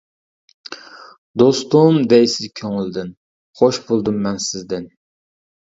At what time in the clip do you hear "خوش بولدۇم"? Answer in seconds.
3.63-4.21